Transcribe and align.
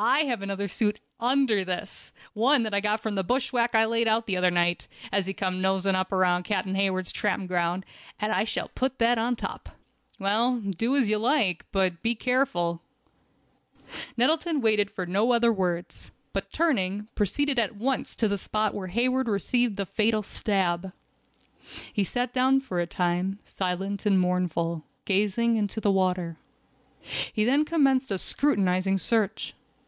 I 0.00 0.20
have 0.26 0.42
another 0.42 0.68
suit 0.68 1.00
under 1.18 1.64
this, 1.64 2.12
one 2.32 2.64
as 2.66 2.72
I 2.72 2.80
got 2.80 3.00
from 3.00 3.16
the 3.16 3.24
bushwhack 3.24 3.74
I 3.74 3.84
laid 3.84 4.06
out 4.06 4.26
the 4.28 4.36
other 4.36 4.50
night, 4.52 4.86
as 5.10 5.26
he 5.26 5.32
came 5.34 5.60
noseing 5.60 5.96
around 6.12 6.44
Captain 6.44 6.76
Hayward's 6.76 7.10
tramping 7.10 7.48
ground, 7.48 7.84
and 8.20 8.30
I 8.30 8.44
shall 8.44 8.68
put 8.76 9.00
that 9.00 9.18
on 9.18 9.34
top." 9.34 9.70
"Well, 10.20 10.60
do 10.60 10.94
as 10.94 11.10
you 11.10 11.18
like, 11.18 11.64
but 11.72 12.00
be 12.00 12.14
careful!" 12.14 12.80
Nettleton 14.16 14.60
waited 14.60 14.88
for 14.92 15.04
no 15.04 15.32
other 15.32 15.52
words, 15.52 16.12
but 16.32 16.52
turning, 16.52 17.08
proceeded 17.16 17.58
at 17.58 17.74
once 17.74 18.14
to 18.16 18.28
the 18.28 18.38
spot 18.38 18.74
where 18.74 18.86
Hayward 18.86 19.26
received 19.26 19.74
the 19.76 19.84
fatal 19.86 20.22
stab. 20.22 20.92
He 21.92 22.04
sat 22.04 22.32
down 22.32 22.60
for 22.60 22.78
a 22.78 22.86
time, 22.86 23.40
silent 23.44 24.06
and 24.06 24.20
mournful, 24.20 24.84
gazing 25.06 25.56
into 25.56 25.80
the 25.80 25.90
water. 25.90 26.36
He 27.32 27.44
then 27.44 27.64
commenced 27.64 28.12
a 28.12 28.18
scrutinizing 28.18 28.98
search. 28.98 29.54